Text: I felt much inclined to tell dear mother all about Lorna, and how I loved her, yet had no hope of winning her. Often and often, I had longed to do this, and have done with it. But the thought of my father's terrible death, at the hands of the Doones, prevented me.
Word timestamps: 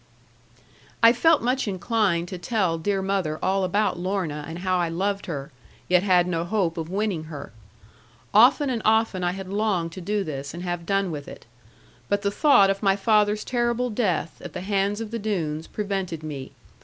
I 1.03 1.13
felt 1.13 1.43
much 1.43 1.67
inclined 1.67 2.27
to 2.29 2.39
tell 2.39 2.79
dear 2.79 3.03
mother 3.03 3.37
all 3.39 3.63
about 3.63 3.99
Lorna, 3.99 4.43
and 4.47 4.57
how 4.65 4.79
I 4.79 4.89
loved 4.89 5.27
her, 5.27 5.51
yet 5.87 6.01
had 6.01 6.25
no 6.25 6.43
hope 6.43 6.75
of 6.79 6.89
winning 6.89 7.25
her. 7.25 7.51
Often 8.33 8.71
and 8.71 8.81
often, 8.83 9.23
I 9.23 9.33
had 9.33 9.47
longed 9.49 9.91
to 9.91 10.01
do 10.01 10.23
this, 10.23 10.55
and 10.55 10.63
have 10.63 10.87
done 10.87 11.11
with 11.11 11.27
it. 11.27 11.45
But 12.09 12.23
the 12.23 12.31
thought 12.31 12.71
of 12.71 12.81
my 12.81 12.95
father's 12.95 13.43
terrible 13.43 13.91
death, 13.91 14.41
at 14.43 14.53
the 14.53 14.61
hands 14.61 15.01
of 15.01 15.11
the 15.11 15.19
Doones, 15.19 15.67
prevented 15.67 16.23
me. 16.23 16.53